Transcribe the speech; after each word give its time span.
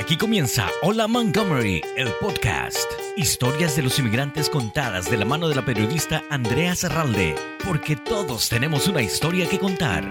Aquí 0.00 0.16
comienza 0.16 0.66
Hola 0.80 1.06
Montgomery, 1.06 1.82
el 1.94 2.08
podcast. 2.22 2.90
Historias 3.16 3.76
de 3.76 3.82
los 3.82 3.98
inmigrantes 3.98 4.48
contadas 4.48 5.10
de 5.10 5.18
la 5.18 5.26
mano 5.26 5.46
de 5.46 5.54
la 5.54 5.62
periodista 5.62 6.22
Andrea 6.30 6.74
Serralde, 6.74 7.34
porque 7.68 7.96
todos 7.96 8.48
tenemos 8.48 8.88
una 8.88 9.02
historia 9.02 9.46
que 9.46 9.58
contar. 9.58 10.04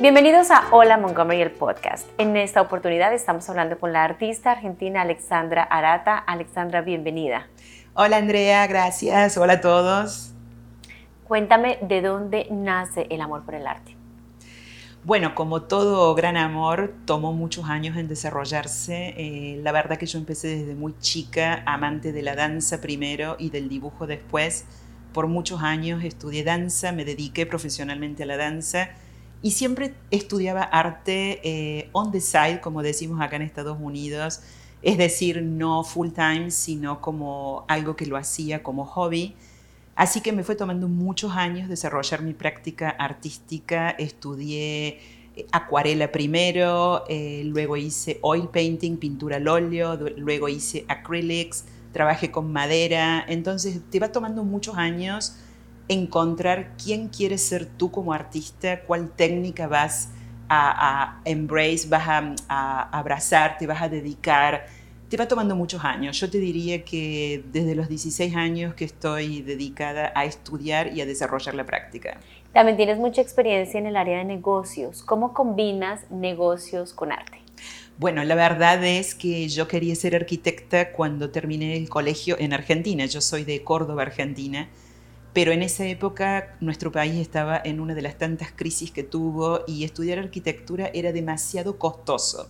Bienvenidos 0.00 0.52
a 0.52 0.68
Hola 0.70 0.98
Montgomery, 0.98 1.42
el 1.42 1.50
podcast. 1.50 2.08
En 2.16 2.36
esta 2.36 2.62
oportunidad 2.62 3.12
estamos 3.12 3.50
hablando 3.50 3.76
con 3.76 3.92
la 3.92 4.04
artista 4.04 4.52
argentina 4.52 5.02
Alexandra 5.02 5.64
Arata. 5.64 6.16
Alexandra, 6.18 6.80
bienvenida. 6.80 7.48
Hola 7.94 8.18
Andrea, 8.18 8.68
gracias. 8.68 9.36
Hola 9.36 9.54
a 9.54 9.60
todos. 9.60 10.32
Cuéntame 11.26 11.78
de 11.82 12.02
dónde 12.02 12.46
nace 12.52 13.08
el 13.10 13.20
amor 13.20 13.44
por 13.44 13.56
el 13.56 13.66
arte. 13.66 13.95
Bueno, 15.06 15.36
como 15.36 15.62
todo 15.62 16.12
gran 16.16 16.36
amor, 16.36 16.92
tomó 17.04 17.32
muchos 17.32 17.66
años 17.66 17.96
en 17.96 18.08
desarrollarse. 18.08 19.14
Eh, 19.16 19.60
la 19.62 19.70
verdad 19.70 19.98
que 19.98 20.06
yo 20.06 20.18
empecé 20.18 20.48
desde 20.48 20.74
muy 20.74 20.98
chica, 20.98 21.62
amante 21.64 22.10
de 22.12 22.22
la 22.22 22.34
danza 22.34 22.80
primero 22.80 23.36
y 23.38 23.50
del 23.50 23.68
dibujo 23.68 24.08
después. 24.08 24.64
Por 25.12 25.28
muchos 25.28 25.62
años 25.62 26.02
estudié 26.02 26.42
danza, 26.42 26.90
me 26.90 27.04
dediqué 27.04 27.46
profesionalmente 27.46 28.24
a 28.24 28.26
la 28.26 28.36
danza 28.36 28.90
y 29.42 29.52
siempre 29.52 29.94
estudiaba 30.10 30.62
arte 30.62 31.38
eh, 31.44 31.88
on 31.92 32.10
the 32.10 32.20
side, 32.20 32.60
como 32.60 32.82
decimos 32.82 33.20
acá 33.20 33.36
en 33.36 33.42
Estados 33.42 33.78
Unidos, 33.80 34.40
es 34.82 34.98
decir, 34.98 35.40
no 35.40 35.84
full 35.84 36.08
time, 36.08 36.50
sino 36.50 37.00
como 37.00 37.64
algo 37.68 37.94
que 37.94 38.06
lo 38.06 38.16
hacía 38.16 38.64
como 38.64 38.84
hobby. 38.84 39.36
Así 39.96 40.20
que 40.20 40.32
me 40.32 40.44
fue 40.44 40.56
tomando 40.56 40.88
muchos 40.88 41.32
años 41.32 41.70
desarrollar 41.70 42.20
mi 42.20 42.34
práctica 42.34 42.90
artística. 42.90 43.90
Estudié 43.90 45.00
eh, 45.34 45.46
acuarela 45.52 46.12
primero, 46.12 47.04
eh, 47.08 47.42
luego 47.46 47.78
hice 47.78 48.18
oil 48.20 48.48
painting, 48.52 48.98
pintura 48.98 49.36
al 49.36 49.48
óleo, 49.48 49.98
luego 50.18 50.50
hice 50.50 50.84
acrylics, 50.86 51.64
trabajé 51.92 52.30
con 52.30 52.52
madera. 52.52 53.24
Entonces 53.26 53.80
te 53.90 53.98
va 53.98 54.12
tomando 54.12 54.44
muchos 54.44 54.76
años 54.76 55.38
encontrar 55.88 56.74
quién 56.76 57.08
quieres 57.08 57.42
ser 57.42 57.64
tú 57.64 57.90
como 57.90 58.12
artista, 58.12 58.82
cuál 58.82 59.08
técnica 59.08 59.66
vas 59.66 60.10
a, 60.48 61.20
embrace, 61.24 61.88
vas 61.88 62.06
a, 62.06 62.34
a 62.48 62.98
abrazar, 62.98 63.56
te 63.58 63.66
vas 63.66 63.80
a 63.80 63.88
dedicar 63.88 64.66
te 65.08 65.16
va 65.16 65.28
tomando 65.28 65.54
muchos 65.54 65.84
años. 65.84 66.18
Yo 66.18 66.28
te 66.28 66.38
diría 66.38 66.84
que 66.84 67.44
desde 67.52 67.74
los 67.74 67.88
16 67.88 68.34
años 68.34 68.74
que 68.74 68.84
estoy 68.84 69.42
dedicada 69.42 70.12
a 70.14 70.24
estudiar 70.24 70.92
y 70.96 71.00
a 71.00 71.06
desarrollar 71.06 71.54
la 71.54 71.64
práctica. 71.64 72.18
También 72.52 72.76
tienes 72.76 72.98
mucha 72.98 73.20
experiencia 73.20 73.78
en 73.78 73.86
el 73.86 73.96
área 73.96 74.18
de 74.18 74.24
negocios. 74.24 75.02
¿Cómo 75.02 75.32
combinas 75.32 76.10
negocios 76.10 76.92
con 76.92 77.12
arte? 77.12 77.38
Bueno, 77.98 78.24
la 78.24 78.34
verdad 78.34 78.84
es 78.84 79.14
que 79.14 79.48
yo 79.48 79.68
quería 79.68 79.94
ser 79.94 80.16
arquitecta 80.16 80.92
cuando 80.92 81.30
terminé 81.30 81.76
el 81.76 81.88
colegio 81.88 82.36
en 82.38 82.52
Argentina. 82.52 83.06
Yo 83.06 83.20
soy 83.20 83.44
de 83.44 83.62
Córdoba, 83.62 84.02
Argentina. 84.02 84.68
Pero 85.32 85.52
en 85.52 85.62
esa 85.62 85.86
época 85.86 86.56
nuestro 86.60 86.90
país 86.90 87.14
estaba 87.16 87.60
en 87.62 87.78
una 87.78 87.94
de 87.94 88.02
las 88.02 88.16
tantas 88.16 88.52
crisis 88.52 88.90
que 88.90 89.02
tuvo 89.02 89.60
y 89.66 89.84
estudiar 89.84 90.18
arquitectura 90.18 90.90
era 90.94 91.12
demasiado 91.12 91.78
costoso 91.78 92.48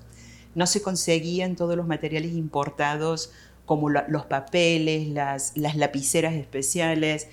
no 0.56 0.66
se 0.66 0.80
conseguían 0.80 1.54
todos 1.54 1.76
los 1.76 1.86
materiales 1.86 2.32
importados 2.32 3.30
como 3.66 3.90
los 3.90 4.24
papeles, 4.24 5.08
las, 5.08 5.52
lapiceras 5.54 6.32
especiales. 6.32 7.28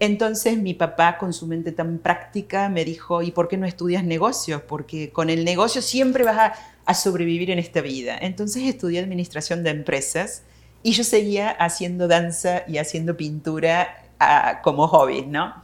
Entonces 0.00 0.58
mi 0.58 0.74
papá, 0.74 1.16
con 1.16 1.32
su 1.32 1.46
mente 1.46 1.70
tan 1.70 1.98
práctica, 1.98 2.68
me 2.68 2.84
dijo, 2.84 3.22
¿y 3.22 3.30
por 3.30 3.46
qué 3.46 3.56
no 3.56 3.66
estudias 3.66 4.02
negocios? 4.02 4.62
Porque 4.62 5.10
con 5.10 5.30
el 5.30 5.44
negocio 5.44 5.80
siempre 5.80 6.24
vas 6.24 6.58
a, 6.84 6.94
sobrevivir 6.94 7.50
en 7.50 7.60
esta 7.60 7.80
vida. 7.80 8.18
Entonces 8.20 8.64
estudié 8.64 8.98
administración 8.98 9.62
de 9.62 9.70
empresas 9.70 10.42
y 10.82 10.92
yo 10.92 11.04
seguía 11.04 11.50
haciendo 11.50 12.08
danza 12.08 12.62
y 12.66 12.78
haciendo 12.78 13.16
pintura 13.16 14.08
ah, 14.18 14.60
como 14.62 14.88
hobby, 14.88 15.22
¿no? 15.22 15.54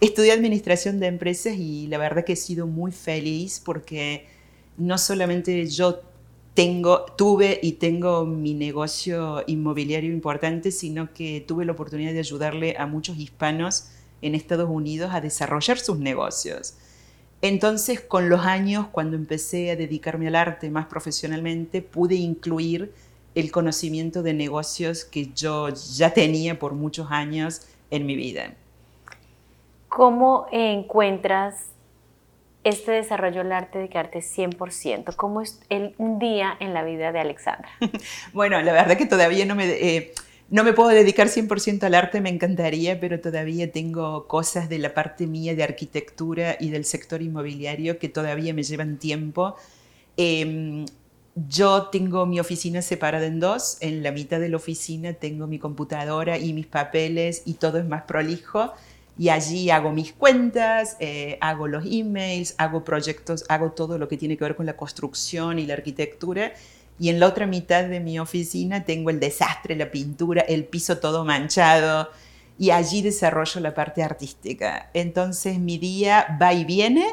Estudié 0.00 0.32
administración 0.32 0.98
de 0.98 1.06
empresas 1.06 1.54
y 1.56 1.86
la 1.86 1.98
verdad 1.98 2.24
que 2.24 2.32
he 2.32 2.36
sido 2.36 2.66
muy 2.66 2.92
feliz 2.92 3.60
porque 3.64 4.26
no 4.76 4.96
solamente 4.96 5.66
yo 5.66 6.00
tengo, 6.54 7.06
tuve 7.16 7.60
y 7.62 7.72
tengo 7.72 8.26
mi 8.26 8.54
negocio 8.54 9.44
inmobiliario 9.46 10.12
importante, 10.12 10.70
sino 10.70 11.12
que 11.12 11.44
tuve 11.46 11.64
la 11.64 11.72
oportunidad 11.72 12.12
de 12.12 12.18
ayudarle 12.18 12.76
a 12.78 12.86
muchos 12.86 13.18
hispanos 13.18 13.90
en 14.22 14.34
Estados 14.34 14.68
Unidos 14.68 15.12
a 15.12 15.20
desarrollar 15.20 15.78
sus 15.78 15.98
negocios. 15.98 16.74
Entonces, 17.42 18.00
con 18.00 18.28
los 18.28 18.40
años, 18.40 18.86
cuando 18.92 19.16
empecé 19.16 19.70
a 19.70 19.76
dedicarme 19.76 20.28
al 20.28 20.36
arte 20.36 20.70
más 20.70 20.86
profesionalmente, 20.86 21.80
pude 21.80 22.16
incluir 22.16 22.92
el 23.34 23.50
conocimiento 23.50 24.22
de 24.22 24.34
negocios 24.34 25.04
que 25.04 25.30
yo 25.34 25.68
ya 25.68 26.12
tenía 26.12 26.58
por 26.58 26.74
muchos 26.74 27.10
años 27.10 27.62
en 27.90 28.04
mi 28.04 28.16
vida. 28.16 28.54
¿Cómo 29.88 30.46
encuentras 30.52 31.66
este 32.64 32.92
desarrollo 32.92 33.42
del 33.42 33.52
arte 33.52 33.78
de 33.78 33.98
arte 33.98 34.20
100%? 34.20 35.14
¿Cómo 35.16 35.40
es 35.40 35.60
el, 35.68 35.94
un 35.98 36.18
día 36.18 36.56
en 36.60 36.74
la 36.74 36.84
vida 36.84 37.12
de 37.12 37.20
Alexandra? 37.20 37.70
bueno, 38.32 38.60
la 38.60 38.72
verdad 38.72 38.96
que 38.96 39.06
todavía 39.06 39.44
no 39.46 39.54
me... 39.54 39.66
Eh, 39.66 40.12
no 40.50 40.64
me 40.64 40.72
puedo 40.72 40.88
dedicar 40.88 41.28
100% 41.28 41.84
al 41.84 41.94
arte, 41.94 42.20
me 42.20 42.28
encantaría, 42.28 42.98
pero 42.98 43.20
todavía 43.20 43.70
tengo 43.70 44.26
cosas 44.26 44.68
de 44.68 44.80
la 44.80 44.94
parte 44.94 45.28
mía 45.28 45.54
de 45.54 45.62
arquitectura 45.62 46.56
y 46.58 46.70
del 46.70 46.84
sector 46.84 47.22
inmobiliario 47.22 48.00
que 48.00 48.08
todavía 48.08 48.52
me 48.52 48.64
llevan 48.64 48.98
tiempo. 48.98 49.54
Em, 50.16 50.86
yo 51.36 51.84
tengo 51.84 52.26
mi 52.26 52.40
oficina 52.40 52.82
separada 52.82 53.26
en 53.26 53.38
dos. 53.38 53.78
En 53.80 54.02
la 54.02 54.10
mitad 54.10 54.40
de 54.40 54.48
la 54.48 54.56
oficina 54.56 55.12
tengo 55.12 55.46
mi 55.46 55.60
computadora 55.60 56.36
y 56.36 56.52
mis 56.52 56.66
papeles 56.66 57.42
y 57.44 57.54
todo 57.54 57.78
es 57.78 57.86
más 57.86 58.02
prolijo 58.02 58.72
y 59.20 59.28
allí 59.28 59.68
hago 59.68 59.92
mis 59.92 60.14
cuentas, 60.14 60.96
eh, 60.98 61.36
hago 61.42 61.68
los 61.68 61.84
emails, 61.84 62.54
hago 62.56 62.84
proyectos, 62.84 63.44
hago 63.50 63.72
todo 63.72 63.98
lo 63.98 64.08
que 64.08 64.16
tiene 64.16 64.38
que 64.38 64.44
ver 64.44 64.56
con 64.56 64.64
la 64.64 64.78
construcción 64.78 65.58
y 65.58 65.66
la 65.66 65.74
arquitectura. 65.74 66.54
Y 66.98 67.10
en 67.10 67.20
la 67.20 67.26
otra 67.26 67.46
mitad 67.46 67.84
de 67.84 68.00
mi 68.00 68.18
oficina 68.18 68.82
tengo 68.82 69.10
el 69.10 69.20
desastre, 69.20 69.76
la 69.76 69.90
pintura, 69.90 70.40
el 70.40 70.64
piso 70.64 71.00
todo 71.00 71.26
manchado. 71.26 72.08
Y 72.58 72.70
allí 72.70 73.02
desarrollo 73.02 73.60
la 73.60 73.74
parte 73.74 74.02
artística. 74.02 74.88
Entonces 74.94 75.58
mi 75.58 75.76
día 75.76 76.38
va 76.40 76.54
y 76.54 76.64
viene, 76.64 77.04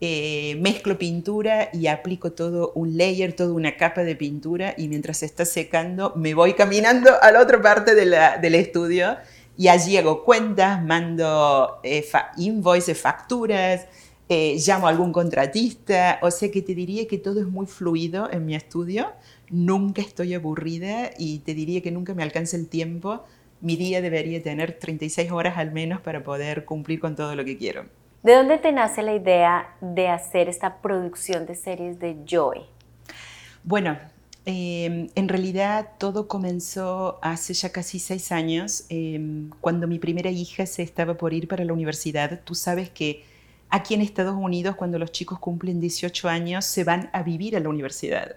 eh, 0.00 0.56
mezclo 0.60 0.98
pintura 0.98 1.68
y 1.72 1.86
aplico 1.86 2.32
todo 2.32 2.72
un 2.74 2.96
layer, 2.96 3.34
toda 3.34 3.52
una 3.52 3.76
capa 3.76 4.02
de 4.02 4.16
pintura. 4.16 4.74
Y 4.76 4.88
mientras 4.88 5.22
está 5.22 5.44
secando, 5.44 6.12
me 6.16 6.34
voy 6.34 6.54
caminando 6.54 7.10
a 7.22 7.30
la 7.30 7.40
otra 7.40 7.62
parte 7.62 7.94
del 7.94 8.54
estudio 8.56 9.16
y 9.56 9.68
allí 9.68 9.96
hago 9.96 10.24
cuentas, 10.24 10.82
mando 10.82 11.80
eh, 11.82 12.04
invoices, 12.36 13.00
facturas, 13.00 13.86
eh, 14.28 14.56
llamo 14.66 14.86
a 14.86 14.90
algún 14.90 15.12
contratista, 15.12 16.18
o 16.22 16.30
sea 16.30 16.50
que 16.50 16.60
te 16.60 16.74
diría 16.74 17.06
que 17.06 17.18
todo 17.18 17.40
es 17.40 17.46
muy 17.46 17.66
fluido 17.66 18.30
en 18.30 18.44
mi 18.44 18.54
estudio, 18.54 19.12
nunca 19.50 20.02
estoy 20.02 20.34
aburrida 20.34 21.10
y 21.18 21.38
te 21.40 21.54
diría 21.54 21.80
que 21.80 21.90
nunca 21.90 22.12
me 22.14 22.22
alcanza 22.22 22.56
el 22.56 22.68
tiempo. 22.68 23.24
Mi 23.60 23.76
día 23.76 24.02
debería 24.02 24.42
tener 24.42 24.78
36 24.78 25.30
horas 25.30 25.56
al 25.56 25.72
menos 25.72 26.00
para 26.00 26.22
poder 26.22 26.64
cumplir 26.64 27.00
con 27.00 27.16
todo 27.16 27.34
lo 27.34 27.44
que 27.44 27.56
quiero. 27.56 27.86
¿De 28.22 28.34
dónde 28.34 28.58
te 28.58 28.72
nace 28.72 29.02
la 29.02 29.14
idea 29.14 29.76
de 29.80 30.08
hacer 30.08 30.48
esta 30.48 30.82
producción 30.82 31.46
de 31.46 31.54
series 31.54 31.98
de 32.00 32.16
Joy? 32.26 32.62
Bueno, 33.62 33.96
Em, 34.48 35.08
en 35.16 35.28
realidad 35.28 35.94
todo 35.98 36.28
comenzó 36.28 37.18
hace 37.20 37.52
ya 37.52 37.72
casi 37.72 37.98
seis 37.98 38.30
años, 38.30 38.84
em, 38.90 39.50
cuando 39.60 39.88
mi 39.88 39.98
primera 39.98 40.30
hija 40.30 40.66
se 40.66 40.82
estaba 40.84 41.16
por 41.16 41.34
ir 41.34 41.48
para 41.48 41.64
la 41.64 41.72
universidad. 41.72 42.40
Tú 42.44 42.54
sabes 42.54 42.88
que 42.88 43.24
aquí 43.70 43.94
en 43.94 44.02
Estados 44.02 44.36
Unidos, 44.36 44.76
cuando 44.76 45.00
los 45.00 45.10
chicos 45.10 45.40
cumplen 45.40 45.80
18 45.80 46.28
años, 46.28 46.64
se 46.64 46.84
van 46.84 47.10
a 47.12 47.24
vivir 47.24 47.56
a 47.56 47.60
la 47.60 47.68
universidad. 47.68 48.36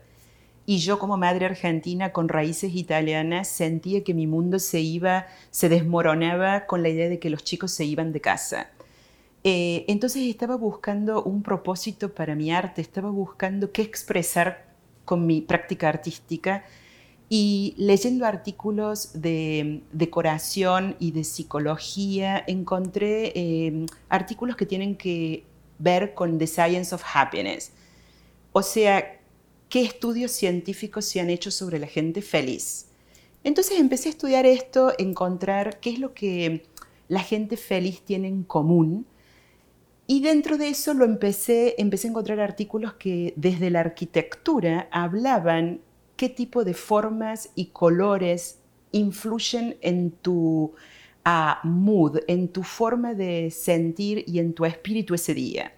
Y 0.65 0.79
yo 0.79 0.97
como 0.97 1.17
madre 1.17 1.45
argentina 1.45 2.11
con 2.11 2.27
raíces 2.27 2.73
italianas 2.75 3.47
sentía 3.47 4.03
que 4.03 4.15
mi 4.15 4.25
mundo 4.25 4.57
se 4.59 4.79
iba, 4.81 5.27
se 5.51 5.69
desmoronaba 5.69 6.65
con 6.65 6.81
la 6.83 6.89
idea 6.89 7.09
de 7.09 7.19
que 7.19 7.29
los 7.29 7.43
chicos 7.43 7.71
se 7.71 7.85
iban 7.85 8.13
de 8.13 8.21
casa. 8.21 8.71
Eh, 9.43 9.85
entonces 9.87 10.23
estaba 10.23 10.57
buscando 10.57 11.23
un 11.23 11.43
propósito 11.43 12.13
para 12.15 12.35
mi 12.35 12.51
arte, 12.51 12.81
estaba 12.81 13.09
buscando 13.11 13.71
qué 13.71 13.83
expresar 13.83 14.68
con 15.09 15.25
mi 15.25 15.41
práctica 15.41 15.89
artística 15.89 16.63
y 17.29 17.73
leyendo 17.77 18.27
artículos 18.27 19.09
de 19.19 19.81
decoración 19.91 20.95
y 20.99 21.09
de 21.13 21.23
psicología, 21.23 22.43
encontré 22.45 23.31
em, 23.33 23.87
artículos 24.07 24.55
que 24.55 24.67
tienen 24.67 24.95
que 24.95 25.45
ver 25.79 26.13
con 26.13 26.37
The 26.37 26.45
Science 26.45 26.93
of 26.93 27.01
Happiness. 27.11 27.71
O 28.51 28.61
sea, 28.61 29.19
qué 29.67 29.81
estudios 29.81 30.31
científicos 30.31 31.05
se 31.05 31.19
han 31.19 31.31
hecho 31.31 31.49
sobre 31.49 31.79
la 31.79 31.87
gente 31.87 32.21
feliz. 32.21 32.89
Entonces 33.43 33.79
empecé 33.79 34.09
a 34.09 34.11
estudiar 34.11 34.45
esto, 34.45 34.93
encontrar 34.99 35.79
qué 35.79 35.89
es 35.89 35.97
lo 35.97 36.13
que 36.13 36.67
la 37.07 37.21
gente 37.21 37.57
feliz 37.57 38.03
tiene 38.03 38.27
en 38.27 38.43
común 38.43 39.07
y 40.11 40.21
dentro 40.21 40.57
de 40.57 40.69
eso 40.69 40.95
lo 40.95 41.05
empecé, 41.05 41.75
empecé 41.77 42.07
a 42.07 42.09
encontrar 42.09 42.39
artículos 42.39 42.93
que 42.93 43.31
desde 43.35 43.69
la 43.69 43.81
arquitectura 43.81 44.87
hablaban 44.89 45.81
qué 46.15 46.29
tipo 46.29 46.63
de 46.63 46.73
formas 46.73 47.51
y 47.53 47.67
colores 47.67 48.57
influyen 48.91 49.77
en 49.81 50.09
tu 50.09 50.73
ah, 51.23 51.59
mood, 51.63 52.21
en 52.27 52.47
tu 52.47 52.63
forma 52.63 53.13
de 53.13 53.51
sentir 53.51 54.23
y 54.25 54.39
en 54.39 54.53
tu 54.53 54.65
espíritu 54.65 55.13
ese 55.13 55.35
día. 55.35 55.73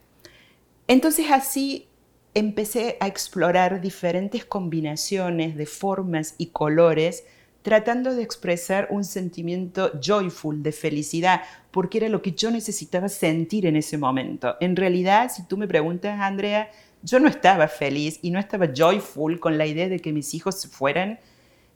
Entonces 0.87 1.25
así 1.29 1.89
empecé 2.33 2.95
a 3.01 3.07
explorar 3.07 3.81
diferentes 3.81 4.45
combinaciones 4.45 5.57
de 5.57 5.65
formas 5.65 6.35
y 6.37 6.45
colores 6.45 7.25
tratando 7.61 8.15
de 8.15 8.23
expresar 8.23 8.87
un 8.89 9.03
sentimiento 9.03 9.91
joyful, 10.01 10.63
de 10.63 10.71
felicidad, 10.71 11.41
porque 11.69 11.99
era 11.99 12.09
lo 12.09 12.21
que 12.21 12.31
yo 12.31 12.51
necesitaba 12.51 13.07
sentir 13.09 13.65
en 13.65 13.75
ese 13.75 13.97
momento. 13.97 14.55
En 14.59 14.75
realidad, 14.75 15.31
si 15.33 15.43
tú 15.43 15.57
me 15.57 15.67
preguntas, 15.67 16.19
Andrea, 16.19 16.69
yo 17.03 17.19
no 17.19 17.27
estaba 17.27 17.67
feliz 17.67 18.19
y 18.21 18.31
no 18.31 18.39
estaba 18.39 18.69
joyful 18.75 19.39
con 19.39 19.57
la 19.57 19.65
idea 19.65 19.89
de 19.89 19.99
que 19.99 20.13
mis 20.13 20.33
hijos 20.33 20.59
se 20.59 20.67
fueran, 20.67 21.19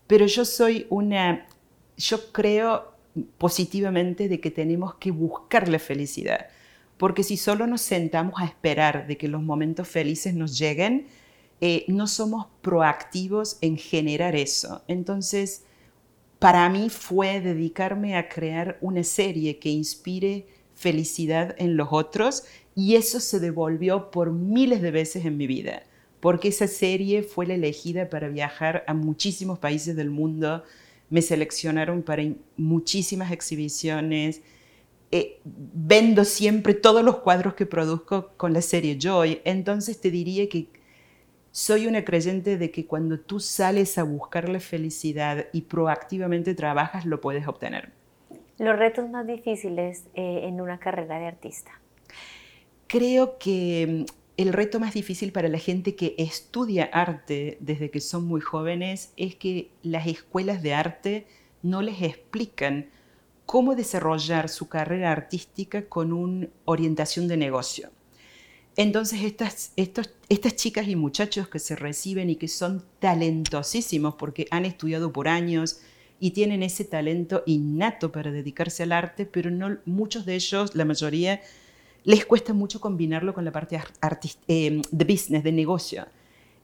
pero 0.08 0.26
yo 0.26 0.46
soy 0.46 0.88
una, 0.90 1.48
yo 1.98 2.32
creo 2.32 2.94
positivamente 3.38 4.28
de 4.28 4.40
que 4.40 4.52
tenemos 4.52 4.96
que 4.96 5.12
buscar 5.12 5.70
la 5.70 5.80
felicidad, 5.80 6.48
porque 6.98 7.24
si 7.24 7.38
solo 7.38 7.68
nos 7.68 7.82
sentamos 7.82 8.40
a 8.40 8.46
esperar 8.46 9.08
de 9.08 9.18
que 9.18 9.28
los 9.28 9.42
momentos 9.42 9.88
felices 9.88 10.34
nos 10.34 10.58
lleguen, 10.58 11.08
eh, 11.62 11.86
no 11.88 12.08
somos 12.08 12.48
proactivos 12.62 13.58
en 13.62 13.78
generar 13.78 14.36
eso. 14.36 14.84
Entonces, 14.88 15.64
para 16.46 16.70
mí 16.70 16.92
fue 16.92 17.42
dedicarme 17.42 18.16
a 18.16 18.30
crear 18.30 18.78
una 18.80 19.04
serie 19.04 19.58
que 19.58 19.70
inspire 19.70 20.46
felicidad 20.76 21.56
en 21.58 21.76
los 21.76 21.88
otros 21.90 22.44
y 22.76 22.94
eso 22.94 23.20
se 23.20 23.40
devolvió 23.40 24.12
por 24.12 24.32
miles 24.32 24.84
de 24.84 24.92
veces 24.92 25.26
en 25.26 25.38
mi 25.38 25.48
vida, 25.48 25.82
porque 26.20 26.50
esa 26.50 26.68
serie 26.68 27.24
fue 27.24 27.48
la 27.48 27.56
elegida 27.56 28.12
para 28.12 28.30
viajar 28.30 28.84
a 28.86 28.94
muchísimos 28.94 29.58
países 29.58 29.96
del 29.96 30.12
mundo, 30.12 30.64
me 31.10 31.24
seleccionaron 31.24 32.04
para 32.04 32.22
muchísimas 32.58 33.32
exhibiciones, 33.32 34.44
eh, 35.12 35.40
vendo 35.44 36.26
siempre 36.26 36.76
todos 36.76 37.04
los 37.04 37.22
cuadros 37.22 37.56
que 37.56 37.66
produzco 37.66 38.34
con 38.38 38.54
la 38.54 38.62
serie 38.62 39.00
Joy, 39.02 39.42
entonces 39.46 40.00
te 40.00 40.12
diría 40.12 40.48
que 40.48 40.68
soy 41.56 41.88
una 41.88 42.04
creyente 42.04 42.58
de 42.58 42.70
que 42.70 42.86
cuando 42.86 43.18
tú 43.18 43.40
sales 43.40 43.98
a 43.98 44.04
buscar 44.04 44.50
la 44.50 44.60
felicidad 44.60 45.46
y 45.54 45.62
proactivamente 45.62 46.54
trabajas, 46.54 47.06
lo 47.06 47.22
puedes 47.22 47.48
obtener. 47.48 47.94
Los 48.58 48.78
retos 48.78 49.10
más 49.10 49.26
difíciles 49.26 50.04
eh, 50.16 50.42
en 50.44 50.60
una 50.60 50.80
carrera 50.80 51.18
de 51.18 51.28
artista. 51.28 51.72
Creo 52.88 53.38
que 53.38 54.06
mm, 54.06 54.12
el 54.36 54.52
reto 54.52 54.82
más 54.82 54.94
difícil 54.94 55.32
para 55.32 55.48
la 55.48 55.58
gente 55.58 55.96
que 55.96 56.14
estudia 56.18 56.90
arte 56.92 57.56
desde 57.62 57.90
que 57.90 58.02
son 58.02 58.28
muy 58.28 58.42
jóvenes 58.42 59.14
es 59.16 59.38
que 59.38 59.72
las 59.82 60.08
escuelas 60.08 60.62
de 60.62 60.74
arte 60.74 61.26
no 61.64 61.82
les 61.82 62.02
explican 62.02 62.90
cómo 63.46 63.76
desarrollar 63.76 64.50
su 64.50 64.68
carrera 64.68 65.14
artística 65.14 65.88
con 65.88 66.12
una 66.12 66.48
orientación 66.66 67.30
de 67.30 67.38
negocio. 67.38 67.95
Entonces, 68.78 69.22
estas, 69.24 70.56
chicas 70.56 70.88
y 70.88 70.96
muchachos 70.96 71.48
que 71.48 71.60
se 71.60 71.76
reciben 71.76 72.30
y 72.30 72.36
que 72.36 72.50
son 72.50 72.84
talentosísimos 73.00 74.16
porque 74.16 74.48
han 74.52 74.66
estudiado 74.66 75.14
por 75.14 75.30
años 75.30 75.80
y 76.20 76.32
tienen 76.32 76.62
ese 76.62 76.84
talento 76.84 77.44
innato 77.46 78.12
para 78.12 78.32
dedicarse 78.32 78.84
al 78.84 78.92
arte, 78.92 79.26
pero 79.26 79.50
no, 79.50 79.78
muchos 79.86 80.26
de 80.26 80.36
ellos, 80.36 80.76
la 80.76 80.84
mayoría, 80.84 81.42
les 82.04 82.26
cuesta 82.26 82.54
mucho 82.54 82.82
combinarlo 82.82 83.34
con 83.34 83.46
la 83.46 83.52
parte 83.52 83.80
eh, 84.48 84.82
de 84.92 85.06
business, 85.06 85.44
de 85.44 85.52
negocio. 85.52 86.06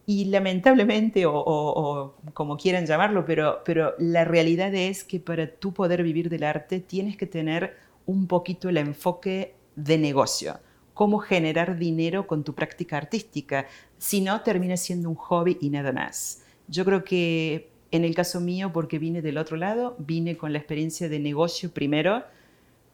Y 0.05 0.25
lamentablemente, 0.25 1.25
o, 1.25 2.15
como 2.33 2.57
quieran 2.57 2.85
llamarlo, 2.85 3.23
pero, 3.23 3.61
pero 3.63 3.93
la 3.99 4.25
realidad 4.25 4.73
es 4.75 5.05
que 5.05 5.19
para 5.19 5.47
tú 5.47 5.73
poder 5.73 6.03
vivir 6.03 6.29
del 6.29 6.43
arte 6.43 6.81
tienes 6.81 7.15
que 7.15 7.27
tener 7.27 7.77
un 8.05 8.27
poquito 8.27 8.67
el 8.67 8.77
enfoque 8.77 9.55
de 9.75 9.97
negocio 9.97 10.59
cómo 11.01 11.18
generar 11.18 11.80
dinero 11.80 12.27
con 12.27 12.44
tu 12.44 12.53
práctica 12.53 12.95
artística. 12.95 13.65
Si 13.98 14.21
no, 14.21 14.42
termina 14.42 14.77
siendo 14.77 15.09
un 15.09 15.15
hobby 15.15 15.57
y 15.59 15.71
nada 15.71 15.92
más. 15.92 16.44
Yo 16.68 16.86
creo 16.86 17.03
que 17.03 17.71
en 17.89 18.06
el 18.06 18.13
caso 18.13 18.39
mío, 18.39 18.71
porque 18.71 19.00
vine 19.00 19.24
del 19.24 19.39
otro 19.39 19.57
lado, 19.57 19.95
vine 19.98 20.38
con 20.38 20.53
la 20.53 20.59
experiencia 20.59 21.09
de 21.09 21.18
negocio 21.18 21.71
primero, 21.71 22.24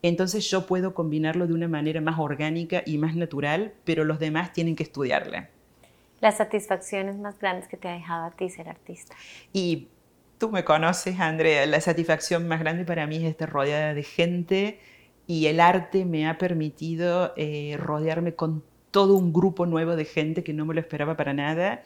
entonces 0.01 0.49
yo 0.49 0.65
puedo 0.67 0.93
combinarlo 0.93 1.47
de 1.47 1.53
una 1.53 1.67
manera 1.67 1.99
más 1.99 2.17
orgánica 2.17 2.81
y 2.85 2.97
más 2.97 3.13
natural, 3.13 3.73
pero 3.83 4.05
los 4.05 4.19
demás 4.19 4.53
tienen 4.53 4.77
que 4.77 4.83
estudiarle. 4.83 5.49
Las 6.21 6.37
satisfacciones 6.37 7.17
más 7.17 7.37
grandes 7.39 7.67
que 7.67 7.75
te 7.75 7.89
ha 7.89 7.91
dejado 7.91 8.23
a 8.27 8.31
ti 8.31 8.49
ser 8.49 8.69
artista. 8.69 9.17
Y 9.51 9.89
tú 10.37 10.49
me 10.49 10.63
conoces, 10.63 11.19
Andrea, 11.19 11.65
la 11.65 11.81
satisfacción 11.81 12.47
más 12.47 12.61
grande 12.61 12.85
para 12.85 13.05
mí 13.05 13.17
es 13.17 13.23
estar 13.23 13.49
rodeada 13.49 13.93
de 13.93 14.03
gente 14.03 14.79
y 15.27 15.47
el 15.47 15.59
arte 15.59 16.05
me 16.05 16.27
ha 16.27 16.37
permitido 16.37 17.33
eh, 17.35 17.75
rodearme 17.77 18.33
con 18.33 18.63
todo 18.91 19.15
un 19.15 19.33
grupo 19.33 19.65
nuevo 19.65 19.97
de 19.97 20.05
gente 20.05 20.43
que 20.43 20.53
no 20.53 20.65
me 20.65 20.73
lo 20.73 20.79
esperaba 20.79 21.17
para 21.17 21.33
nada. 21.33 21.83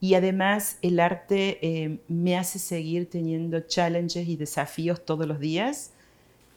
Y 0.00 0.14
además 0.14 0.78
el 0.82 0.98
arte 0.98 1.58
eh, 1.62 2.00
me 2.08 2.36
hace 2.36 2.58
seguir 2.58 3.08
teniendo 3.08 3.60
challenges 3.60 4.26
y 4.26 4.36
desafíos 4.36 5.04
todos 5.04 5.28
los 5.28 5.38
días. 5.38 5.92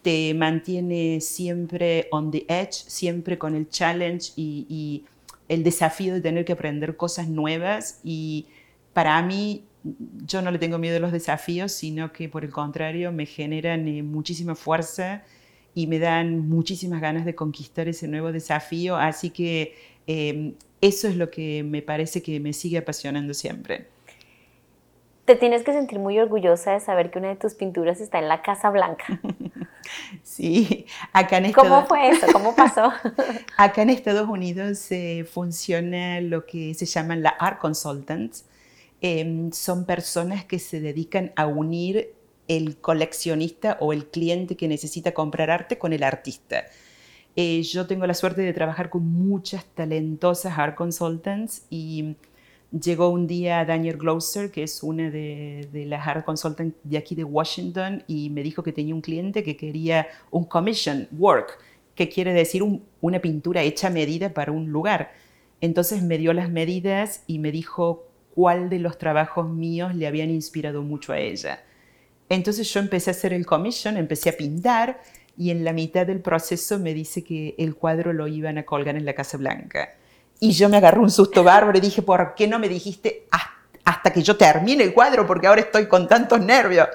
Te 0.02 0.34
mantiene 0.34 1.20
siempre 1.20 2.08
on 2.10 2.32
the 2.32 2.44
edge, 2.48 2.72
siempre 2.72 3.38
con 3.38 3.54
el 3.54 3.68
challenge 3.68 4.32
y, 4.36 5.04
el 5.48 5.62
desafío 5.62 6.12
de 6.12 6.20
tener 6.20 6.44
que 6.44 6.54
aprender 6.54 6.96
cosas 6.96 7.28
nuevas. 7.28 8.00
Y 8.02 8.46
para 8.92 9.22
mí, 9.22 9.62
yo 10.26 10.42
no 10.42 10.50
le 10.50 10.58
tengo 10.58 10.76
miedo 10.78 10.96
a 10.96 11.00
los 11.00 11.12
desafíos, 11.12 11.70
sino 11.70 12.12
que 12.12 12.28
por 12.28 12.44
el 12.44 12.50
contrario 12.50 13.12
me 13.12 13.26
generan 13.26 13.86
eh, 13.86 14.02
muchísima 14.02 14.56
fuerza 14.56 15.22
y 15.76 15.86
me 15.88 15.98
dan 15.98 16.48
muchísimas 16.48 17.02
ganas 17.02 17.26
de 17.26 17.34
conquistar 17.34 17.86
ese 17.86 18.08
nuevo 18.08 18.32
desafío, 18.32 18.96
así 18.96 19.28
que 19.28 19.74
em, 20.06 20.54
eso 20.80 21.06
es 21.06 21.16
lo 21.16 21.30
que 21.30 21.62
me 21.64 21.82
parece 21.82 22.22
que 22.22 22.40
me 22.40 22.54
sigue 22.54 22.78
apasionando 22.78 23.34
siempre. 23.34 23.86
Te 25.26 25.36
tienes 25.36 25.64
que 25.64 25.74
sentir 25.74 25.98
muy 25.98 26.18
orgullosa 26.18 26.72
de 26.72 26.80
saber 26.80 27.10
que 27.10 27.18
una 27.18 27.28
de 27.28 27.36
tus 27.36 27.52
pinturas 27.52 28.00
está 28.00 28.18
en 28.18 28.28
la 28.28 28.40
Casa 28.40 28.70
Blanca. 28.70 29.20
sí, 30.22 30.86
acá 31.12 31.36
en 31.36 31.44
Estados 31.44 31.68
¿Cómo 31.68 31.86
fue 31.86 32.08
eso? 32.08 32.26
¿Cómo 32.32 32.56
pasó? 32.56 32.90
acá 33.58 33.82
en 33.82 33.90
Estados 33.90 34.30
Unidos 34.30 34.90
eh, 34.92 35.28
funciona 35.30 36.22
lo 36.22 36.46
que 36.46 36.72
se 36.72 36.86
llaman 36.86 37.22
la 37.22 37.36
Art 37.38 37.60
Consultants. 37.60 38.46
Em, 39.02 39.52
son 39.52 39.84
personas 39.84 40.46
que 40.46 40.58
se 40.58 40.80
dedican 40.80 41.32
a 41.36 41.46
unir 41.46 42.15
el 42.48 42.76
coleccionista 42.78 43.76
o 43.80 43.92
el 43.92 44.06
cliente 44.06 44.56
que 44.56 44.68
necesita 44.68 45.12
comprar 45.12 45.50
arte 45.50 45.78
con 45.78 45.92
el 45.92 46.02
artista. 46.02 46.64
Eh, 47.34 47.62
yo 47.62 47.86
tengo 47.86 48.06
la 48.06 48.14
suerte 48.14 48.40
de 48.42 48.52
trabajar 48.52 48.88
con 48.88 49.06
muchas 49.06 49.64
talentosas 49.66 50.58
art 50.58 50.74
consultants 50.74 51.66
y 51.68 52.16
llegó 52.70 53.10
un 53.10 53.26
día 53.26 53.64
Daniel 53.64 53.98
Gloucester, 53.98 54.50
que 54.50 54.62
es 54.62 54.82
una 54.82 55.10
de, 55.10 55.68
las 55.86 56.06
art 56.06 56.24
consultants 56.24 56.76
de 56.82 56.96
aquí 56.96 57.14
de 57.14 57.24
Washington, 57.24 58.04
y 58.06 58.30
me 58.30 58.42
dijo 58.42 58.62
que 58.62 58.72
tenía 58.72 58.94
un 58.94 59.02
cliente 59.02 59.42
que 59.42 59.56
quería 59.56 60.06
un 60.30 60.44
commission 60.44 61.08
work, 61.12 61.58
que 61.94 62.08
quiere 62.08 62.32
decir 62.32 62.62
una 63.00 63.20
pintura 63.20 63.62
hecha 63.62 63.88
a 63.88 63.90
medida 63.90 64.32
para 64.32 64.52
un 64.52 64.70
lugar. 64.70 65.12
Entonces 65.60 66.02
me 66.02 66.18
dio 66.18 66.32
las 66.32 66.50
medidas 66.50 67.22
y 67.26 67.38
me 67.38 67.52
dijo 67.52 68.06
cuál 68.34 68.68
de 68.68 68.78
los 68.78 68.98
trabajos 68.98 69.48
míos 69.48 69.94
le 69.94 70.06
habían 70.06 70.30
inspirado 70.30 70.82
mucho 70.82 71.12
a 71.12 71.18
ella. 71.18 71.62
Entonces 72.28 72.72
yo 72.72 72.80
empecé 72.80 73.10
a 73.10 73.12
hacer 73.12 73.32
el 73.32 73.46
commission, 73.46 73.96
empecé 73.96 74.30
a 74.30 74.36
pintar 74.36 75.00
y 75.38 75.50
en 75.50 75.64
la 75.64 75.72
mitad 75.72 76.06
del 76.06 76.20
proceso 76.20 76.78
me 76.78 76.94
dice 76.94 77.22
que 77.22 77.54
el 77.58 77.74
cuadro 77.74 78.12
lo 78.12 78.26
iban 78.26 78.58
a 78.58 78.64
colgar 78.64 78.96
en 78.96 79.04
la 79.04 79.14
Casa 79.14 79.36
Blanca. 79.36 79.94
Y 80.40 80.52
yo 80.52 80.68
me 80.68 80.76
agarré 80.76 81.00
un 81.00 81.10
susto 81.10 81.44
bárbaro 81.44 81.78
y 81.78 81.80
dije, 81.80 82.02
¿por 82.02 82.34
qué 82.34 82.46
no 82.46 82.58
me 82.58 82.68
dijiste 82.68 83.26
hasta 83.84 84.12
que 84.12 84.22
yo 84.22 84.36
termine 84.36 84.84
el 84.84 84.92
cuadro? 84.92 85.26
Porque 85.26 85.46
ahora 85.46 85.60
estoy 85.62 85.86
con 85.86 86.08
tantos 86.08 86.40
nervios. 86.40 86.88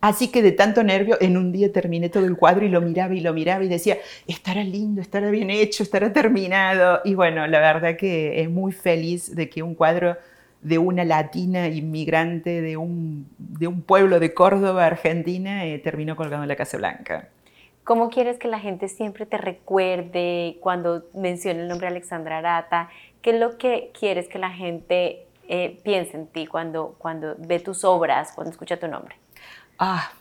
Así 0.00 0.28
que 0.28 0.42
de 0.42 0.52
tanto 0.52 0.82
nervio, 0.82 1.16
en 1.18 1.38
un 1.38 1.50
día 1.50 1.72
terminé 1.72 2.10
todo 2.10 2.26
el 2.26 2.36
cuadro 2.36 2.66
y 2.66 2.68
lo 2.68 2.82
miraba 2.82 3.14
y 3.14 3.20
lo 3.20 3.32
miraba 3.32 3.64
y 3.64 3.68
decía, 3.68 3.96
estará 4.26 4.62
lindo, 4.62 5.00
estará 5.00 5.30
bien 5.30 5.48
hecho, 5.48 5.82
estará 5.82 6.12
terminado. 6.12 7.00
Y 7.06 7.14
bueno, 7.14 7.46
la 7.46 7.58
verdad 7.58 7.96
que 7.96 8.42
es 8.42 8.50
muy 8.50 8.72
feliz 8.72 9.34
de 9.34 9.48
que 9.48 9.62
un 9.62 9.74
cuadro 9.74 10.18
de 10.64 10.78
una 10.78 11.04
latina 11.04 11.68
inmigrante 11.68 12.62
de 12.62 12.76
un, 12.78 13.28
de 13.38 13.68
un 13.68 13.82
pueblo 13.82 14.18
de 14.18 14.32
Córdoba, 14.32 14.86
Argentina, 14.86 15.66
eh, 15.66 15.78
terminó 15.78 16.16
colgando 16.16 16.42
en 16.44 16.48
la 16.48 16.56
Casa 16.56 16.78
Blanca. 16.78 17.28
¿Cómo 17.84 18.08
quieres 18.08 18.38
que 18.38 18.48
la 18.48 18.58
gente 18.58 18.88
siempre 18.88 19.26
te 19.26 19.36
recuerde 19.36 20.56
cuando 20.60 21.04
menciona 21.12 21.60
el 21.60 21.68
nombre 21.68 21.86
de 21.86 21.92
Alexandra 21.92 22.38
Arata? 22.38 22.88
¿Qué 23.20 23.30
es 23.30 23.40
lo 23.40 23.58
que 23.58 23.90
quieres 23.98 24.26
que 24.26 24.38
la 24.38 24.50
gente 24.50 25.26
eh, 25.48 25.78
piense 25.84 26.16
en 26.16 26.26
ti 26.28 26.46
cuando, 26.46 26.94
cuando 26.96 27.34
ve 27.38 27.60
tus 27.60 27.84
obras, 27.84 28.32
cuando 28.34 28.50
escucha 28.50 28.78
tu 28.78 28.88
nombre? 28.88 29.16
Ah, 29.78 30.12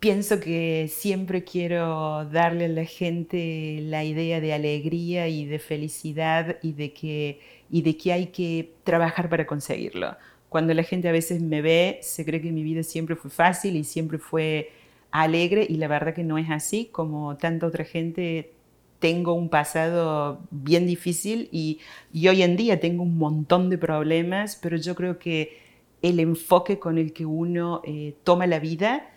pienso 0.00 0.40
que 0.40 0.88
siempre 0.88 1.44
quiero 1.44 2.24
darle 2.26 2.66
a 2.66 2.68
la 2.68 2.84
gente 2.84 3.80
la 3.82 4.04
idea 4.04 4.40
de 4.40 4.52
alegría 4.52 5.28
y 5.28 5.46
de 5.46 5.58
felicidad 5.58 6.58
y 6.62 6.72
de 6.72 6.92
que, 6.92 7.40
y 7.70 7.82
de 7.82 7.96
que 7.96 8.12
hay 8.12 8.26
que 8.28 8.72
trabajar 8.84 9.28
para 9.28 9.46
conseguirlo. 9.46 10.16
Cuando 10.48 10.72
la 10.74 10.82
gente 10.82 11.08
a 11.08 11.12
veces 11.12 11.42
me 11.42 11.62
ve, 11.62 11.98
se 12.02 12.24
cree 12.24 12.40
que 12.40 12.52
mi 12.52 12.62
vida 12.62 12.82
siempre 12.82 13.16
fue 13.16 13.30
fácil 13.30 13.76
y 13.76 13.84
siempre 13.84 14.18
fue 14.18 14.70
alegre 15.10 15.66
y 15.68 15.76
la 15.76 15.88
verdad 15.88 16.14
que 16.14 16.24
no 16.24 16.38
es 16.38 16.50
así, 16.50 16.88
como 16.92 17.36
tanta 17.36 17.66
otra 17.66 17.84
gente 17.84 18.52
tengo 18.98 19.32
un 19.34 19.48
pasado 19.48 20.40
bien 20.50 20.86
difícil 20.86 21.48
y, 21.52 21.80
hoy 22.28 22.42
en 22.42 22.56
día 22.56 22.80
tengo 22.80 23.02
un 23.02 23.16
montón 23.18 23.70
de 23.70 23.78
problemas, 23.78 24.58
pero 24.60 24.76
yo 24.76 24.94
creo 24.94 25.18
que 25.18 25.58
el 26.02 26.20
enfoque 26.20 26.78
con 26.78 26.98
el 26.98 27.12
que 27.12 27.26
uno 27.26 27.80
eh, 27.84 28.14
toma 28.24 28.46
la 28.46 28.58
vida, 28.58 29.10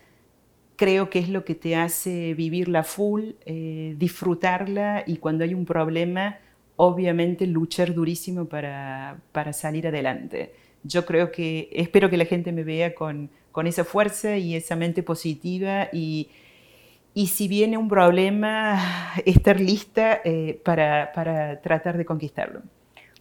creo 0.75 1.09
que 1.09 1.19
es 1.19 1.29
lo 1.29 1.45
que 1.45 1.55
te 1.55 1.75
hace 1.75 2.33
vivirla 2.33 2.83
full, 2.83 3.31
eh, 3.45 3.95
disfrutarla 3.97 5.03
y 5.05 5.17
cuando 5.17 5.43
hay 5.43 5.53
un 5.53 5.65
problema, 5.65 6.39
obviamente 6.75 7.45
luchar 7.45 7.93
durísimo 7.93 8.45
para, 8.45 9.19
para, 9.31 9.53
salir 9.53 9.87
adelante. 9.87 10.53
Yo 10.83 11.05
creo 11.05 11.31
que, 11.31 11.69
espero 11.73 12.09
que 12.09 12.17
la 12.17 12.25
gente 12.25 12.51
me 12.51 12.63
vea 12.63 12.95
con, 12.95 13.29
con 13.51 13.67
esa 13.67 13.83
fuerza 13.83 14.37
y 14.37 14.55
esa 14.55 14.75
mente 14.75 15.03
positiva 15.03 15.89
y, 15.93 16.29
y 17.13 17.27
si 17.27 17.47
viene 17.47 17.77
un 17.77 17.87
problema, 17.87 19.13
estar 19.25 19.59
lista 19.59 20.21
eh, 20.23 20.59
para, 20.63 21.11
para 21.13 21.61
tratar 21.61 21.97
de 21.97 22.05
conquistarlo. 22.05 22.61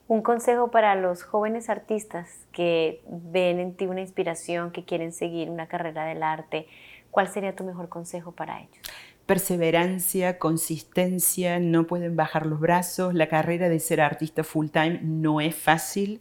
Un 0.09 0.23
consejo 0.23 0.73
para 0.73 0.97
los 0.97 1.23
jóvenes 1.23 1.71
artistas 1.71 2.49
que 2.51 3.01
ven 3.07 3.61
en 3.61 3.75
ti 3.75 3.87
una 3.87 4.01
inspiración, 4.01 4.73
que 4.73 4.85
quieren 4.85 5.13
seguir 5.13 5.51
una 5.51 5.69
carrera 5.69 6.05
del 6.05 6.25
arte, 6.25 6.67
¿cuál 7.11 7.29
sería 7.29 7.55
tu 7.55 7.65
mejor 7.65 7.89
consejo 7.89 8.33
para 8.33 8.61
ellos? 8.61 8.79
perseverancia, 9.27 10.41
consistencia, 10.41 11.61
no 11.61 11.87
pueden 11.87 12.17
bajar 12.17 12.47
los 12.47 12.59
brazos, 12.59 13.15
la 13.15 13.29
carrera 13.29 13.69
de 13.69 13.79
ser 13.79 14.01
artista 14.01 14.43
full 14.43 14.71
time 14.71 14.99
no 15.05 15.41
es 15.41 15.55
fácil, 15.55 16.21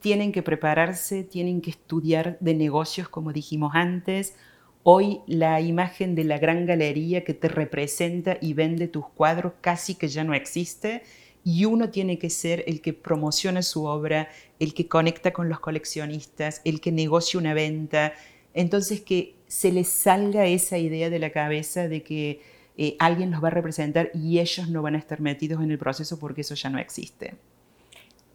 tienen 0.00 0.32
que 0.32 0.42
prepararse, 0.42 1.24
tienen 1.24 1.60
que 1.60 1.68
estudiar 1.68 2.38
de 2.40 2.54
negocios 2.54 3.10
como 3.10 3.34
dijimos 3.34 3.72
antes, 3.74 4.34
Hoy 4.90 5.20
la 5.26 5.60
imagen 5.60 6.14
de 6.14 6.24
la 6.24 6.38
gran 6.38 6.64
galería 6.64 7.22
que 7.22 7.34
te 7.34 7.48
representa 7.48 8.38
y 8.40 8.54
vende 8.54 8.88
tus 8.88 9.06
cuadros 9.06 9.52
casi 9.60 9.96
que 9.96 10.08
ya 10.08 10.24
no 10.24 10.32
existe 10.32 11.02
y 11.44 11.66
uno 11.66 11.90
tiene 11.90 12.18
que 12.18 12.30
ser 12.30 12.64
el 12.66 12.80
que 12.80 12.94
promociona 12.94 13.60
su 13.60 13.84
obra, 13.84 14.30
el 14.58 14.72
que 14.72 14.88
conecta 14.88 15.34
con 15.34 15.50
los 15.50 15.60
coleccionistas, 15.60 16.62
el 16.64 16.80
que 16.80 16.90
negocia 16.90 17.38
una 17.38 17.52
venta. 17.52 18.14
Entonces 18.54 19.02
que 19.02 19.34
se 19.48 19.72
les 19.72 19.88
salga 19.88 20.46
esa 20.46 20.78
idea 20.78 21.10
de 21.10 21.18
la 21.18 21.30
cabeza 21.30 21.88
de 21.88 22.02
que 22.02 22.40
eh, 22.76 22.94
alguien 23.00 23.30
los 23.32 23.42
va 23.42 23.48
a 23.48 23.50
representar 23.50 24.10
y 24.14 24.38
ellos 24.38 24.68
no 24.68 24.82
van 24.82 24.94
a 24.94 24.98
estar 24.98 25.20
metidos 25.20 25.62
en 25.62 25.70
el 25.70 25.78
proceso 25.78 26.18
porque 26.18 26.42
eso 26.42 26.54
ya 26.54 26.70
no 26.70 26.78
existe. 26.78 27.34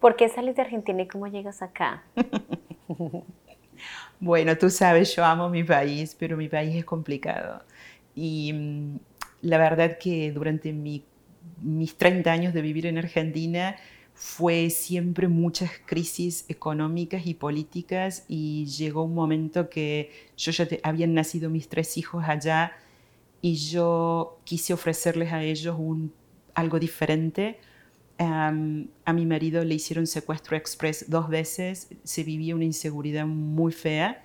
¿Por 0.00 0.16
qué 0.16 0.28
sales 0.28 0.56
de 0.56 0.62
Argentina 0.62 1.02
y 1.02 1.08
cómo 1.08 1.26
llegas 1.28 1.62
acá? 1.62 2.04
Bueno, 4.20 4.56
tú 4.56 4.70
sabes, 4.70 5.14
yo 5.14 5.24
amo 5.24 5.50
mi 5.50 5.64
país, 5.64 6.16
pero 6.18 6.36
mi 6.36 6.48
país 6.48 6.74
es 6.76 6.84
complicado. 6.84 7.62
Y 8.14 8.52
mm, 8.52 8.98
la 9.42 9.58
verdad 9.58 9.98
que 9.98 10.32
durante 10.32 10.72
mis 10.72 11.96
30 11.96 12.32
años 12.32 12.54
de 12.54 12.62
vivir 12.62 12.86
en 12.86 12.96
Argentina 12.98 13.76
fue 14.14 14.70
siempre 14.70 15.26
muchas 15.26 15.72
crisis 15.84 16.44
económicas 16.48 17.26
y 17.26 17.34
políticas 17.34 18.24
y 18.28 18.66
llegó 18.66 19.02
un 19.02 19.14
momento 19.14 19.68
que 19.68 20.12
yo 20.36 20.52
ya 20.52 20.68
habían 20.84 21.14
nacido 21.14 21.50
mis 21.50 21.68
tres 21.68 21.98
hijos 21.98 22.24
allá 22.26 22.72
y 23.42 23.56
yo 23.56 24.38
quise 24.44 24.72
ofrecerles 24.72 25.32
a 25.32 25.42
ellos 25.42 25.76
algo 26.54 26.78
diferente. 26.78 27.58
A 28.16 28.52
mi 28.52 29.26
marido 29.26 29.64
le 29.64 29.74
hicieron 29.74 30.06
secuestro 30.06 30.56
express 30.56 31.10
dos 31.10 31.28
veces, 31.28 31.88
se 32.04 32.22
vivía 32.22 32.54
una 32.54 32.64
inseguridad 32.64 33.26
muy 33.26 33.72
fea 33.72 34.22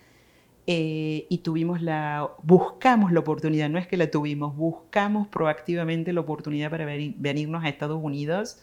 eh, 0.68 1.26
y 1.30 1.40
tuvimos 1.40 1.82
la, 1.82 2.30
buscamos 2.44 3.12
la 3.12 3.22
oportunidad, 3.22 3.70
no 3.70 3.80
es 3.80 3.88
que 3.88 3.98
la 3.98 4.12
tuvimos, 4.12 4.56
buscamos 4.56 5.28
proactivamente 5.28 6.14
la 6.14 6.22
oportunidad 6.22 6.70
para 6.70 6.86
venirnos 6.86 7.64
a 7.64 7.70
Estados 7.70 8.00
Unidos 8.00 8.60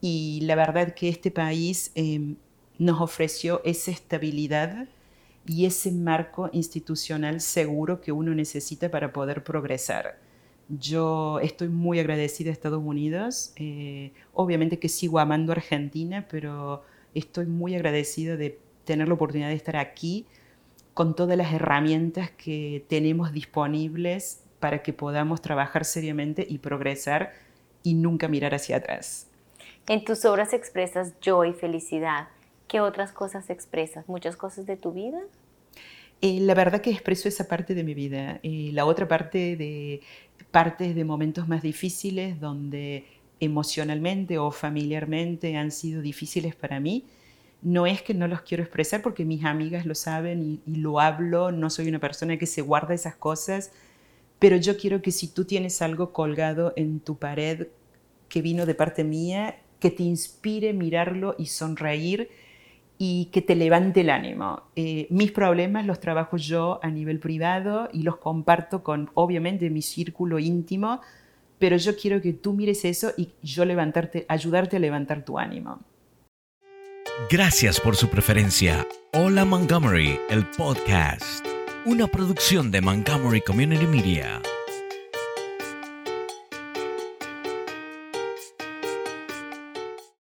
y 0.00 0.40
la 0.42 0.54
verdad 0.54 0.94
que 0.94 1.08
este 1.08 1.30
país 1.30 1.90
em, 1.94 2.36
nos 2.78 3.00
ofreció 3.00 3.60
esa 3.64 3.90
estabilidad 3.90 4.88
y 5.46 5.66
ese 5.66 5.90
marco 5.92 6.50
institucional 6.52 7.40
seguro 7.40 8.00
que 8.00 8.12
uno 8.12 8.34
necesita 8.34 8.90
para 8.90 9.12
poder 9.12 9.42
progresar. 9.42 10.18
Yo 10.68 11.40
estoy 11.40 11.68
muy 11.68 11.98
agradecida 11.98 12.50
a 12.50 12.52
Estados 12.52 12.82
Unidos. 12.84 13.52
Eh, 13.56 14.12
obviamente 14.34 14.78
que 14.78 14.90
sigo 14.90 15.18
amando 15.18 15.52
Argentina, 15.52 16.26
pero 16.30 16.82
estoy 17.14 17.46
muy 17.46 17.74
agradecida 17.74 18.36
de 18.36 18.58
tener 18.84 19.08
la 19.08 19.14
oportunidad 19.14 19.48
de 19.48 19.54
estar 19.54 19.76
aquí 19.76 20.26
con 20.92 21.16
todas 21.16 21.38
las 21.38 21.52
herramientas 21.54 22.30
que 22.32 22.84
tenemos 22.88 23.32
disponibles 23.32 24.42
para 24.60 24.82
que 24.82 24.92
podamos 24.92 25.40
trabajar 25.40 25.84
seriamente 25.84 26.46
y 26.48 26.58
progresar 26.58 27.32
y 27.82 27.94
nunca 27.94 28.28
mirar 28.28 28.54
hacia 28.54 28.76
atrás. 28.76 29.27
En 29.88 30.04
tus 30.04 30.26
obras 30.26 30.52
expresas 30.52 31.14
joy, 31.22 31.54
felicidad. 31.54 32.28
¿Qué 32.68 32.78
otras 32.78 33.10
cosas 33.10 33.48
expresas? 33.48 34.06
¿Muchas 34.06 34.36
cosas 34.36 34.66
de 34.66 34.76
tu 34.76 34.92
vida? 34.92 35.18
Eh, 36.20 36.40
la 36.40 36.52
verdad 36.52 36.82
que 36.82 36.90
expreso 36.90 37.26
esa 37.26 37.48
parte 37.48 37.74
de 37.74 37.84
mi 37.84 37.94
vida. 37.94 38.38
Eh, 38.42 38.68
la 38.74 38.84
otra 38.84 39.08
parte 39.08 39.56
de 39.56 40.02
partes 40.50 40.94
de 40.94 41.04
momentos 41.04 41.48
más 41.48 41.62
difíciles 41.62 42.38
donde 42.38 43.06
emocionalmente 43.40 44.36
o 44.36 44.50
familiarmente 44.50 45.56
han 45.56 45.70
sido 45.70 46.02
difíciles 46.02 46.54
para 46.54 46.80
mí. 46.80 47.06
No 47.62 47.86
es 47.86 48.02
que 48.02 48.12
no 48.12 48.28
los 48.28 48.42
quiero 48.42 48.62
expresar 48.62 49.00
porque 49.00 49.24
mis 49.24 49.46
amigas 49.46 49.86
lo 49.86 49.94
saben 49.94 50.42
y, 50.42 50.60
y 50.70 50.76
lo 50.76 51.00
hablo, 51.00 51.50
no 51.50 51.70
soy 51.70 51.88
una 51.88 51.98
persona 51.98 52.36
que 52.36 52.46
se 52.46 52.60
guarda 52.60 52.92
esas 52.92 53.16
cosas, 53.16 53.72
pero 54.38 54.56
yo 54.56 54.76
quiero 54.76 55.00
que 55.00 55.12
si 55.12 55.28
tú 55.28 55.46
tienes 55.46 55.80
algo 55.80 56.12
colgado 56.12 56.74
en 56.76 57.00
tu 57.00 57.16
pared 57.16 57.68
que 58.28 58.42
vino 58.42 58.66
de 58.66 58.74
parte 58.74 59.02
mía, 59.02 59.56
que 59.80 59.90
te 59.90 60.02
inspire 60.02 60.72
mirarlo 60.72 61.34
y 61.38 61.46
sonreír 61.46 62.30
y 62.98 63.26
que 63.26 63.42
te 63.42 63.54
levante 63.54 64.00
el 64.00 64.10
ánimo. 64.10 64.64
Eh, 64.74 65.06
mis 65.10 65.30
problemas 65.30 65.86
los 65.86 66.00
trabajo 66.00 66.36
yo 66.36 66.80
a 66.82 66.90
nivel 66.90 67.20
privado 67.20 67.88
y 67.92 68.02
los 68.02 68.16
comparto 68.16 68.82
con, 68.82 69.10
obviamente, 69.14 69.70
mi 69.70 69.82
círculo 69.82 70.40
íntimo, 70.40 71.00
pero 71.58 71.76
yo 71.76 71.96
quiero 71.96 72.20
que 72.20 72.32
tú 72.32 72.52
mires 72.52 72.84
eso 72.84 73.12
y 73.16 73.30
yo 73.42 73.64
levantarte, 73.64 74.26
ayudarte 74.28 74.76
a 74.76 74.80
levantar 74.80 75.24
tu 75.24 75.38
ánimo. 75.38 75.80
Gracias 77.30 77.80
por 77.80 77.96
su 77.96 78.08
preferencia. 78.08 78.86
Hola 79.12 79.44
Montgomery, 79.44 80.20
el 80.28 80.46
podcast. 80.50 81.44
Una 81.84 82.06
producción 82.06 82.70
de 82.70 82.80
Montgomery 82.80 83.40
Community 83.40 83.86
Media. 83.86 84.40